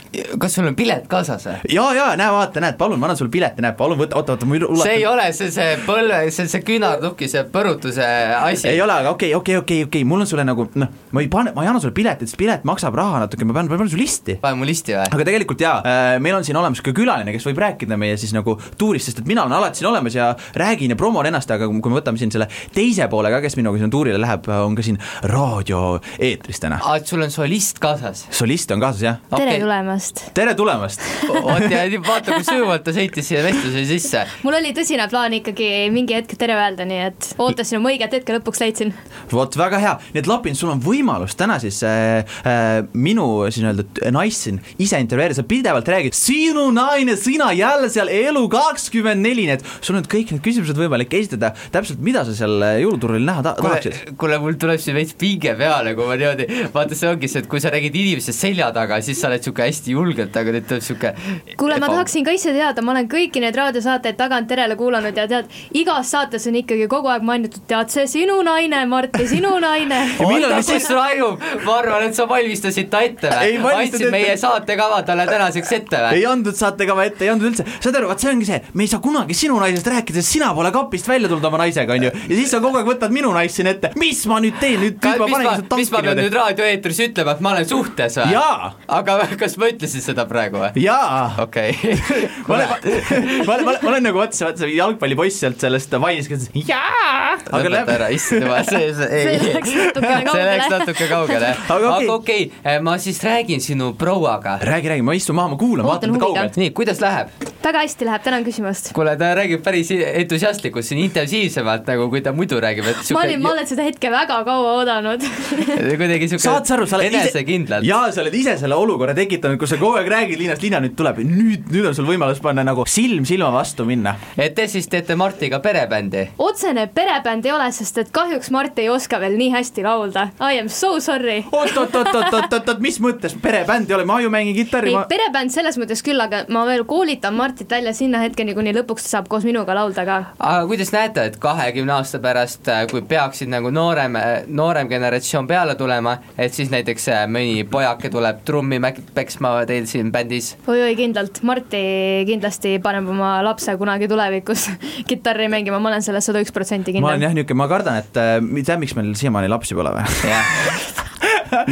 [0.40, 1.58] kas sul on pilet kaasas või?
[1.74, 4.48] ja, ja näe, vaata, näed, palun, ma annan sulle pileti, näed, palun võta, oota, oota,
[4.48, 4.82] ma ulatan.
[4.84, 8.06] see ei ole see, see põlve, see, see küünarnukki, see põrutuse
[8.40, 8.68] asi.
[8.72, 11.54] ei ole, aga okei, okei, okei, okei, mul on sulle nagu noh, ma ei pane,
[11.56, 14.00] ma ei anna sulle piletit, sest pilet maksab raha natuke, ma pean, ma pean su
[14.00, 14.38] listi.
[14.42, 15.19] pane mu listi või?
[15.20, 15.76] Aga tegelikult jaa,
[16.22, 19.28] meil on siin olemas ka külaline, kes võib rääkida meie siis nagu tuurist, sest et
[19.28, 22.32] mina olen alati siin olemas ja räägin ja promon ennast, aga kui me võtame siin
[22.32, 24.96] selle teise poole ka, kes minuga sinna tuurile läheb, on ka siin
[25.28, 26.80] raadioeetris täna.
[26.80, 28.24] aa, et sul on solist kaasas?
[28.34, 30.24] solist on kaasas jah, tere tulemast.
[30.36, 31.04] tere tulemast.
[31.34, 34.24] oot ja vaata, kui sujuvalt ta sõitis siia vestluse sisse.
[34.46, 38.38] mul oli tõsine plaan ikkagi mingi hetk tere öelda, nii et ootasin oma õiget hetke,
[38.38, 38.94] lõpuks leidsin.
[39.32, 43.64] vot väga hea, nii et Lapin, sul on võimalus täna siis äh, äh, minu siis
[43.64, 49.24] nii-öelda naist siin ise intervjueerida, sa pidevalt räägid, sinu naine, sina jälle seal elu kakskümmend
[49.24, 52.62] neli, nii et sul on nüüd kõik need küsimused võimalik esitada, täpselt mida sa seal
[52.62, 56.16] äh, jõuluturul näha ta kuule tahaksid?, kuule, mul tuleb siin veits pinge peale, kui ma
[56.20, 59.42] niimoodi, vaata, see ongi see, et kui sa räägid inimesest selja taga, siis sa oled
[59.44, 61.12] sihuke hästi julgelt, aga nüüd tuleb sihuke
[61.60, 65.50] kuule, ma tahaksin ka ise teada, ma olen kõiki neid raadiosaateid tagantjärele kuulanud ja tead,
[65.76, 70.00] igas saates on ikkagi kogu aeg mainitud, tead see sinu naine, Martti, sinu naine.
[70.20, 73.74] millal siis- kus raiub, ma arvan, et sa valmistasid ta ette Ei või?
[73.82, 74.10] andsid ette.
[74.14, 76.26] meie saatekava talle tänaseks ette ei või?
[76.32, 79.02] andnud saatekava ette, ei andnud üldse, saad aru, vaat see ongi see, me ei saa
[79.04, 82.12] kunagi sinu naisest rääkida, sest sina pole kapist välja tulnud oma naisega, onju.
[82.12, 84.98] ja siis sa kogu aeg võtad minu naist siin ette, mis ma nüüd teen, nüüd,
[85.00, 88.34] nüüd ma panengi, su mis ma pean nüüd raadioeetris ütlema, et ma olen suhtes või?
[88.36, 90.84] jaa, aga kas ma ütlesin seda praegu või?
[90.84, 91.76] jaa okei
[92.48, 92.74] ma olen,
[93.46, 96.48] ma olen, ma olen, ma olen nagu see, vaata see jalgpallipoiss sealt sellest Vainist, kes
[96.48, 101.52] ütles jaa, aga lõpeta ära, issand jumal, see, see ei natukene see läks natuke kaugele,
[101.70, 102.08] Aga okei.
[102.14, 104.58] okei okay,, ma siis räägin sinu prouaga.
[104.62, 106.60] räägi, räägi, ma istun maha, ma kuulan, vaatan ta kaugelt.
[106.60, 107.32] nii, kuidas läheb?
[107.64, 108.92] väga hästi läheb, tänan küsimast.
[108.96, 113.42] kuule, ta räägib päris entusiastlikult siin intensiivsemalt, nagu kui ta muidu räägib, et ma olin,
[113.42, 115.26] ma olen seda hetke väga kaua oodanud.
[116.00, 117.86] kuidagi siuke saad sa aru, sa oled ise, enesekindlalt.
[117.86, 120.96] jaa, sa oled ise selle olukorra tekitanud, kus sa kogu aeg räägid Liinast, Liina nüüd
[120.98, 124.16] tuleb, nüüd, nüüd on sul võimalus panna nagu silm silma vastu minna.
[124.36, 126.26] et te siis teete Martiga perebändi?
[126.38, 130.28] otsene perebänd ei ole, sest et kahjuks Mart ei oska veel nii hästi laulda.
[130.40, 131.42] I am so sorry.
[131.52, 136.02] oot-oot-oot-oot-oot-oot, mis mõttes perebänd ei ole, ma ju mängin kitarri, ei ma, perebänd selles mõttes
[136.04, 139.74] küll, aga ma veel koolitan Martit välja sinna hetkeni, kuni lõpuks ta saab koos minuga
[139.76, 140.18] laulda ka.
[140.38, 146.16] aga kuidas näete, et kahekümne aasta pärast, kui peaksid nagu noorem, noorem generatsioon peale tulema,
[146.38, 148.80] et siis näiteks äh, mõni pojake tuleb trummi
[149.14, 150.54] peksma teil siin bändis?
[150.66, 151.82] oi-oi kindlalt, Marti
[152.28, 154.68] kindlasti paneb oma lapse kunagi tulevikus
[155.10, 157.28] kitarri mängima, ma olen selles sada üks protsenti ma olen kindel.
[157.28, 161.06] jah niisugune, ma kardan, et äh, tead, miks meil siiamaani lapsi pole või?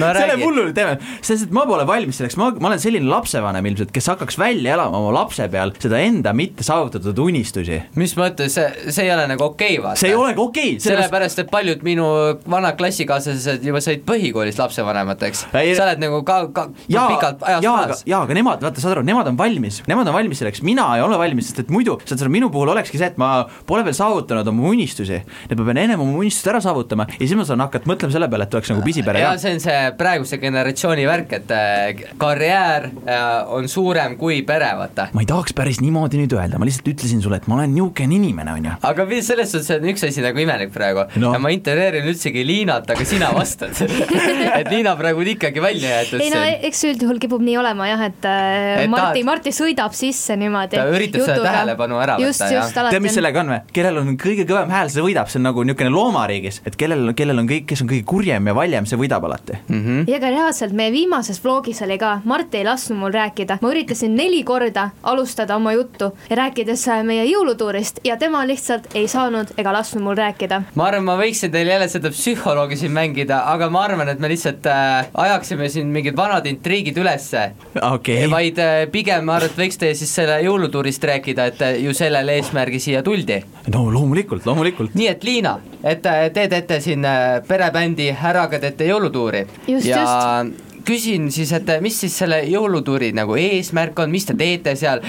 [0.00, 3.08] no selle räägi, hullul teeme, sest et ma pole valmis selleks, ma, ma olen selline
[3.10, 7.80] lapsevanem ilmselt, kes hakkaks välja elama oma lapse peal seda enda mitte saavutatud unistusi.
[7.98, 10.02] mis mõttes, see, see ei ole nagu okei okay, vaata.
[10.02, 12.08] see ei olegi okei okay,, sellepärast et paljud minu
[12.50, 15.46] vanad klassikaaslased juba said põhikoolis lapsevanemateks.
[15.52, 18.82] Sa oled nagu ka, ka jaa, pikalt ajast jaa, aga maas., jaa, aga nemad, vaata,
[18.82, 21.72] saad aru, nemad on valmis, nemad on valmis selleks, mina ei ole valmis, sest et
[21.74, 23.30] muidu, saad aru, minu puhul olekski see, et ma
[23.68, 25.20] pole veel saavutanud oma unistusi.
[25.48, 28.28] et ma pean ennem oma unistused ära saavutama ja siis ma saan hakata mõtlema selle
[28.30, 29.42] peale, et tuleks nagu pisipere ja ka.
[29.42, 29.67] see on see
[29.98, 35.08] praeguse generatsiooni värk, et äh, karjäär äh, on suurem kui pere, vaata.
[35.14, 38.18] ma ei tahaks päris niimoodi nüüd öelda, ma lihtsalt ütlesin sulle, et ma olen niisugune
[38.18, 38.76] inimene, on ju.
[38.90, 41.32] aga selles suhtes on üks asi nagu imelik praegu No.
[41.40, 43.74] ma intervjueerin üldsegi Liinat, aga sina vastad.
[44.58, 48.04] et Liina praegu on ikkagi välja jäetud ei no eks üldjuhul kipub nii olema jah,
[48.08, 50.78] et äh, Marti, Marti sõidab sisse niimoodi.
[50.78, 52.90] Ta üritab seda tähelepanu ära just, võtta, jah.
[52.92, 53.60] tead, mis sellega on või?
[53.74, 57.42] kellel on kõige kõvem hääl, see võidab, see on nagu niisugune loomariigis, et kellel, kellel
[57.44, 59.57] on kõik, kes on kõige kurjem ja valjem, see võidab alati.
[59.68, 60.04] Mhm.
[60.08, 64.16] ja ka reaalselt meie viimases vlogis oli ka, Mart ei lasknud mul rääkida, ma üritasin
[64.16, 69.72] neli korda alustada oma juttu ja rääkides meie jõulutuurist ja tema lihtsalt ei saanud ega
[69.72, 70.62] lasknud mul rääkida.
[70.74, 74.28] ma arvan, ma võiksin teile jälle seda psühholoogi siin mängida, aga ma arvan, et me
[74.28, 77.50] lihtsalt äh, ajaksime siin mingid vanad intriigid ülesse.
[77.82, 81.62] okei okay., vaid äh, pigem ma arvan, et võiks teie siis selle jõulutuurist rääkida, et
[81.62, 83.42] äh, ju sellel eesmärgi siia tuldi.
[83.74, 84.94] no loomulikult, loomulikult.
[84.98, 89.44] nii et Liina, et äh, te teete siin äh, perebändi Häraga teete jõulutuuri.
[89.68, 90.44] Just, ja
[90.88, 95.02] küsin siis, et äh, mis siis selle jõulutuuri nagu eesmärk on, mis te teete seal,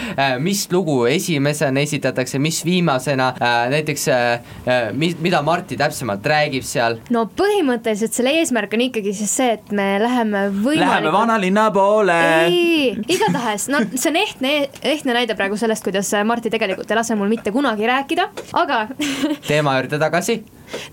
[0.43, 3.29] mis lugu esimesena esitatakse, mis viimasena,
[3.71, 9.33] näiteks äh, mi-, mida Marti täpsemalt räägib seal, no põhimõtteliselt selle eesmärk on ikkagi siis
[9.39, 12.17] see, et me läheme Läheme võimalikult vanalinna poole.
[12.49, 14.53] ei, igatahes, no see on ehtne,
[14.83, 18.29] ehtne näide praegu sellest, kuidas Marti tegelikult ei lase mul mitte kunagi rääkida,
[18.59, 18.85] aga
[19.47, 20.41] teema juurde tagasi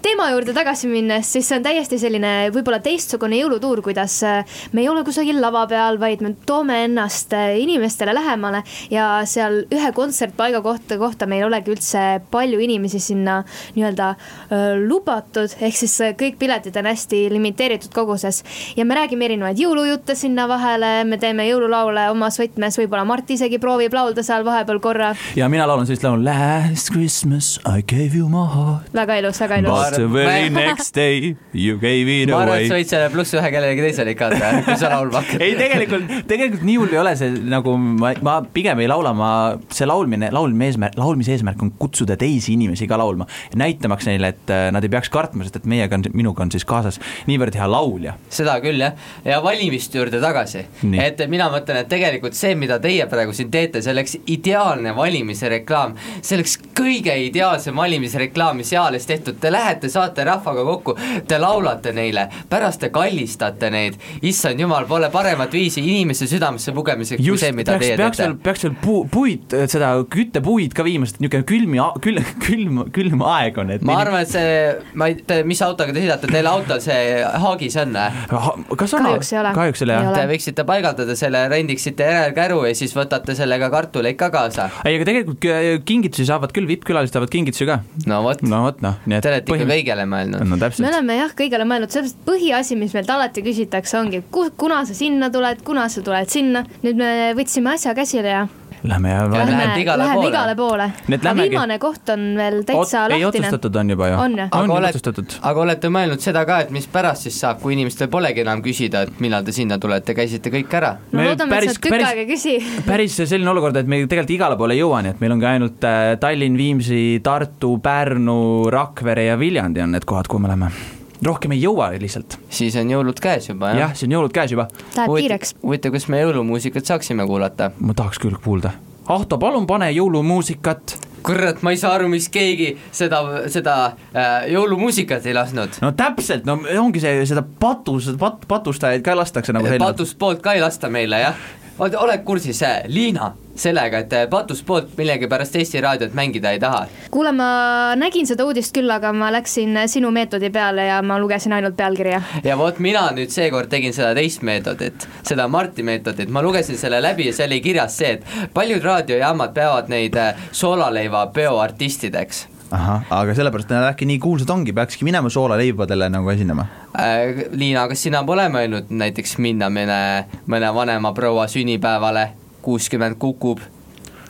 [0.02, 4.84] teema juurde tagasi minnes, siis see on täiesti selline võib-olla teistsugune jõulutuur, kuidas äh, me
[4.84, 8.62] ei ole kusagil lava peal, vaid me toome ennast äh, inimestele lähemale
[8.92, 13.38] ja seal ühe kontsertpaiga kohta, kohta meil ei olegi üldse palju inimesi sinna
[13.76, 14.08] nii-öelda
[14.50, 18.42] öö, lubatud, ehk siis äh, kõik piletid on hästi limiteeritud koguses.
[18.76, 23.60] Ja me räägime erinevaid jõulujutte sinna vahele, me teeme jõululaule omas võtmes, võib-olla Mart isegi
[23.62, 28.28] proovib laulda seal vahepeal korra, ja mina laulan sellist laulu Last Christmas I gave you
[28.32, 31.36] my heart väga ilus, väga ilus But the very next day.
[31.52, 32.68] You gave it ma arvan, et away.
[32.70, 35.44] Sa võid selle pluss ühe kellelegi teisele ikka anda, kui sa laulma hakkad.
[35.44, 39.30] ei, tegelikult, tegelikult nii hull ei ole see nagu ma, ma pigem ei laula, ma,
[39.74, 43.26] see laulmine, laulmise eesmärk, laulmise eesmärk on kutsuda teisi inimesi ka laulma.
[43.56, 46.66] näitamaks neile, et äh, nad ei peaks kartma, sest et meiega on, minuga on siis
[46.68, 47.00] kaasas
[47.30, 48.16] niivõrd hea laulja.
[48.32, 50.66] seda küll jah, ja valimiste juurde tagasi.
[51.06, 55.50] Et mina mõtlen, et tegelikult see, mida teie praegu siin teete, see oleks ideaalne valimise
[55.52, 60.96] reklaam, see oleks kõige ideaalsem valimisreklaam, mis eales tehtud, te lähete, saate rahvaga kokku,
[61.28, 67.22] te laulate neile, pärast te kallistate neid, issand jumal, pole paremat viisi inimese südamesse pugemiseks
[67.26, 68.38] kui see, mida peaks, teie peaks teete.
[68.44, 73.24] peaks veel puu, puid, seda küttepuid ka viima, sest niisugune külm ja külm, külm, külm
[73.32, 74.52] aeg on, et ma arvan, et see,
[74.98, 77.00] ma ei tea, mis autoga te sõidate, teil autol see
[77.46, 78.76] haagis on või?
[78.76, 79.52] kas on Kahjuks ei ole.
[79.56, 80.08] kahjuks ei ole jah.
[80.16, 84.68] Te võiksite paigaldada selle, rendiksite järelkäru ja siis võtate sellega kartuleid ka kaasa.
[84.84, 87.78] ei, aga tegelikult kü- kingitusi saavad küll, VIP-külalised saavad kingitusi ka.
[88.10, 90.44] no vot, no vot noh, nii et te olete ikka kõigele mõelnud.
[90.48, 94.94] no me oleme jah, kõigele mõelnud, sellepärast põhiasi, mis meilt alati küsitakse, ongi, kuna sa
[94.96, 96.66] sinna tuled, kuna sa tuled sinna.
[96.82, 98.46] nüüd me võtsime asja käsile ja
[98.88, 100.28] lähme ja lähme lähme, igale läheme poole.
[100.30, 100.86] igale poole.
[101.16, 103.26] Aga viimane koht on veel täitsa ei lahtine.
[103.28, 104.14] otsustatud on juba ju?
[104.24, 107.74] On on aga otsustatud?, aga olete mõelnud seda ka, et mis pärast siis saab, kui
[107.76, 110.96] inimestel polegi enam küsida, et millal te sinna tulete, käisite kõik ära?
[111.12, 112.56] no Me loodame, et päris- sa tükk päris- aega ei küsi.
[112.90, 115.54] päris selline olukord, et me tegelikult igale poole ei jõua, nii et meil on ka
[115.56, 120.95] ainult äh, Tallinn, Viimsi, Tartu, Pärnu, Rakvere ja Viljandi on need kohad, kuhu me läheme.
[121.24, 122.38] Rohkem ei jõua lihtsalt.
[122.50, 124.68] siis on jõulud käes juba, jah jah, see on jõulud käes juba.
[124.96, 125.56] Läheb kiireks.
[125.62, 127.70] huvitav, kas me jõulumuusikat saaksime kuulata?
[127.80, 128.74] ma tahaks küll kuulda.
[129.12, 130.96] Ahto, palun pane jõulumuusikat.
[131.26, 133.76] kurat, ma ei saa aru, miks keegi seda, seda
[134.14, 135.80] äh, jõulumuusikat ei lasknud.
[135.82, 139.84] no täpselt, no ongi see, seda patus, pat-, patustajaid ka lastakse nagu selline.
[139.84, 141.46] patust poolt ka ei lasta meile, jah?
[141.78, 146.86] Oled kursis, Liina, sellega, et äh, patust poolt millegipärast Eesti Raadiot mängida ei taha?
[147.10, 147.48] kuule, ma
[147.96, 152.22] nägin seda uudist küll, aga ma läksin sinu meetodi peale ja ma lugesin ainult pealkirja.
[152.44, 157.00] ja vot mina nüüd seekord tegin seda teist meetodit, seda Marti meetodit, ma lugesin selle
[157.02, 163.06] läbi ja seal oli kirjas see, et paljud raadiojaamad peavad neid äh, soolaleiva peoartistideks ahah,
[163.10, 166.66] aga sellepärast nad äkki nii kuulsad ongi, peakski minema soolaleibadele nagu esinema.
[166.98, 167.46] äh,.
[167.52, 170.00] Liina, kas sina pole mõelnud näiteks minna mõne,
[170.46, 172.28] mõne vanema proua sünnipäevale,
[172.66, 173.60] kuuskümmend kukub,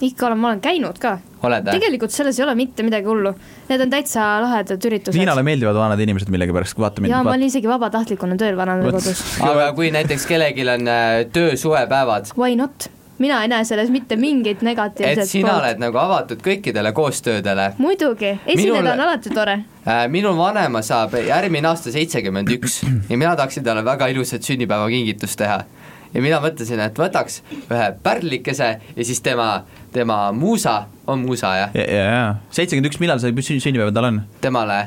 [0.05, 1.17] ikka olen, ma olen käinud ka.
[1.43, 1.61] või?
[1.65, 3.33] tegelikult selles ei ole mitte midagi hullu.
[3.71, 5.17] Need on täitsa lahedad üritused.
[5.19, 7.15] Liinale meeldivad vanad inimesed millegipärast, vaata mind.
[7.15, 9.23] ja ma olin isegi vabatahtlikuna tööl vananekodus.
[9.47, 12.91] aga kui näiteks kellelgi on äh, töösuvepäevad, Why not?
[13.19, 17.73] Mina ei näe selles mitte mingit et negatiivset sina oled nagu avatud kõikidele koostöödele.
[17.79, 19.59] muidugi, esineda Minul- on alati tore.
[19.87, 25.39] Äh, minu vanaema saab järgmine aasta seitsekümmend üks ja mina tahaksin talle väga ilusat sünnipäevakingitust
[25.39, 25.61] teha.
[26.15, 31.75] ja mina mõtlesin, et võtaks ühe pärlikese ja siis tema, tema muusa, on muusa jah,
[31.75, 34.23] ja, ja, ja seitsekümmend üks, millal see sünni- sünnipäev tal on?
[34.41, 34.87] temale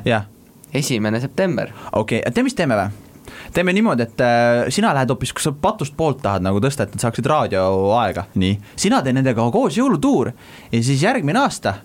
[0.73, 1.71] esimene september.
[1.91, 3.08] okei okay., tead, mis teeme või?
[3.53, 6.95] Teeme niimoodi, et äh, sina lähed hoopis, kui sa patust poolt tahad nagu tõsta, et
[6.95, 8.57] nad saaksid raadioaega, nii.
[8.79, 10.31] sina tee nendega koos jõulutuur
[10.71, 11.79] ja siis järgmine aasta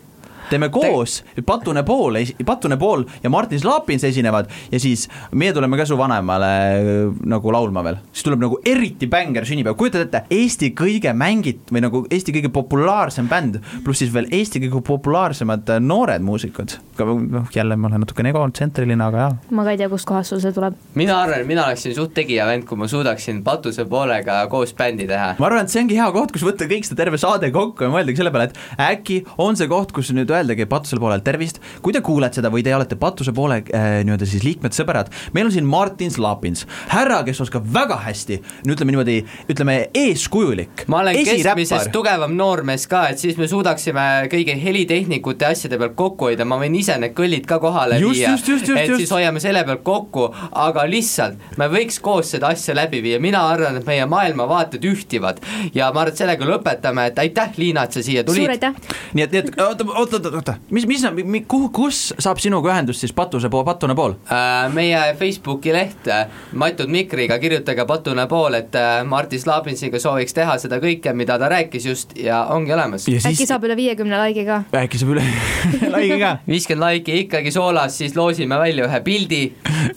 [0.51, 5.87] teeme koos, Patune pool, Patune pool ja Martin Slapins esinevad ja siis meie tuleme ka
[5.89, 10.73] su vanemale äh, nagu laulma veel, siis tuleb nagu eriti bängar sünnipäev, kujutad ette, Eesti
[10.77, 15.83] kõige mängit- või nagu Eesti kõige populaarsem bänd, pluss siis veel Eesti kõige populaarsemad äh,
[15.83, 16.79] noored muusikud.
[16.99, 19.33] noh, jälle ma olen natukene egotsentriline, aga jaa.
[19.51, 20.77] ma ka ei tea, kustkohast sul see tuleb.
[20.95, 25.09] mina arvan, et mina oleksin suht tegija vend, kui ma suudaksin patuse poolega koos bändi
[25.11, 25.35] teha.
[25.39, 27.93] ma arvan, et see ongi hea koht, kus võtta kõik seda terve saade kokku ja
[27.93, 31.95] mõeldagi selle peale, et äkki on see koht, kus nüüd öeldagi patusel poolel tervist, kui
[31.95, 35.55] te kuulete seda või te olete patuse poole äh, nii-öelda siis liikmed, sõbrad, meil on
[35.55, 39.19] siin Martin Slapins, härra, kes oskab väga hästi, no ütleme niimoodi,
[39.53, 45.53] ütleme eeskujulik, ma olen keskmisest tugevam noormees ka, et siis me suudaksime kõigi helitehnikute ja
[45.55, 49.01] asjade pealt kokku hoida, ma võin ise need kõllid ka kohale Just, viia, et just.
[49.03, 50.29] siis hoiame selle pealt kokku,
[50.65, 55.41] aga lihtsalt me võiks koos seda asja läbi viia, mina arvan, et meie maailmavaated ühtivad.
[55.75, 58.55] Ja ma arvan, et sellega lõpetame, et aitäh, Liina, et sa siia suur tulid.
[58.57, 58.75] aitäh.
[59.15, 63.05] nii et, nii et oota, oota, oota, oota, mis, mis, kuhu, kus saab sinuga ühendust
[63.05, 64.17] siis patuse pool, patune pool?
[64.33, 70.37] Äh, meie Facebooki leht äh, Matud Mikriga, kirjutage patune pool, et äh, Martin Slapinsiga sooviks
[70.37, 73.09] teha seda kõike, mida ta rääkis just ja ongi olemas.
[73.09, 74.63] äkki saab üle viiekümne laigi ka.
[74.85, 75.27] äkki saab üle
[75.97, 76.37] laigi ka?
[76.49, 79.43] viiskümmend laiki ikkagi soolas, siis loosime välja ühe pildi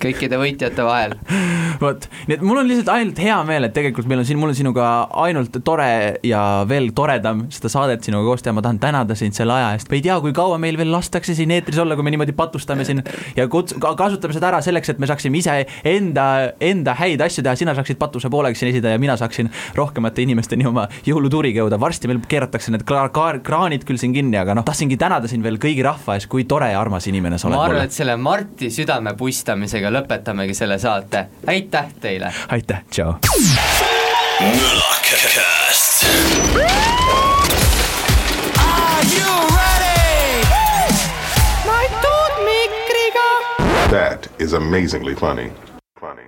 [0.01, 1.15] kõikide võitjate vahel.
[1.81, 4.51] vot, nii et mul on lihtsalt ainult hea meel, et tegelikult meil on siin, mul
[4.53, 4.87] on sinuga
[5.23, 9.55] ainult tore ja veel toredam seda saadet sinuga koos teha, ma tahan tänada sind selle
[9.57, 12.13] aja eest, ma ei tea, kui kaua meil veel lastakse siin eetris olla, kui me
[12.13, 13.03] niimoodi patustame siin
[13.37, 16.27] ja kuts-, kasutame seda ära selleks, et me saaksime ise enda,
[16.63, 20.67] enda häid asju teha, sina saaksid patuse poolega siin esineda ja mina saaksin rohkemate inimesteni
[20.69, 24.65] oma jõulutuuriga jõuda, varsti meil keeratakse need kra-, kra-, kraanid küll siin kinni, aga noh,
[24.67, 27.67] tahtsingi tänada sind veel kõigi rahva ees, kui tore ja armas inimene sa oled ma
[27.69, 27.95] arvan, et.
[27.95, 32.33] selle Marti südame puistamisega lõpetamegi selle saate, aitäh teile!
[32.57, 33.15] aitäh, tšau.
[44.39, 45.51] is amazingly funny.
[45.99, 46.23] Funny.